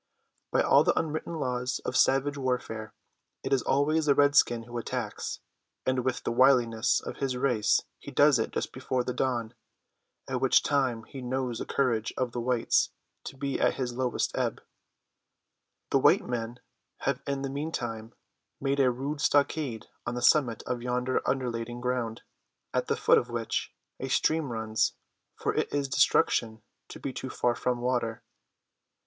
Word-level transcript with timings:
By 0.51 0.63
all 0.63 0.83
the 0.83 0.97
unwritten 0.99 1.35
laws 1.35 1.77
of 1.85 1.95
savage 1.95 2.35
warfare 2.35 2.95
it 3.43 3.53
is 3.53 3.61
always 3.61 4.07
the 4.07 4.15
redskin 4.15 4.63
who 4.63 4.79
attacks, 4.79 5.41
and 5.85 5.99
with 6.03 6.23
the 6.23 6.31
wiliness 6.31 7.01
of 7.01 7.17
his 7.17 7.37
race 7.37 7.83
he 7.99 8.09
does 8.09 8.39
it 8.39 8.49
just 8.49 8.73
before 8.73 9.03
the 9.03 9.13
dawn, 9.13 9.53
at 10.27 10.41
which 10.41 10.63
time 10.63 11.03
he 11.03 11.21
knows 11.21 11.59
the 11.59 11.67
courage 11.67 12.11
of 12.17 12.31
the 12.31 12.39
whites 12.39 12.89
to 13.25 13.37
be 13.37 13.59
at 13.59 13.77
its 13.79 13.91
lowest 13.93 14.35
ebb. 14.35 14.61
The 15.91 15.99
white 15.99 16.25
men 16.25 16.59
have 17.01 17.21
in 17.27 17.43
the 17.43 17.49
meantime 17.51 18.15
made 18.59 18.79
a 18.79 18.89
rude 18.89 19.21
stockade 19.21 19.85
on 20.07 20.15
the 20.15 20.23
summit 20.23 20.63
of 20.63 20.81
yonder 20.81 21.21
undulating 21.29 21.79
ground, 21.79 22.23
at 22.73 22.87
the 22.87 22.95
foot 22.97 23.19
of 23.19 23.29
which 23.29 23.71
a 23.99 24.07
stream 24.07 24.51
runs, 24.51 24.93
for 25.35 25.53
it 25.53 25.71
is 25.71 25.87
destruction 25.87 26.63
to 26.87 26.99
be 26.99 27.13
too 27.13 27.29
far 27.29 27.53
from 27.53 27.81
water. 27.81 28.23